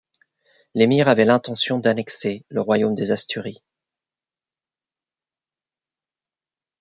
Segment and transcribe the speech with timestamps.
[0.73, 3.61] L'émir avait l'intention d'annexer le Royaume des Asturies.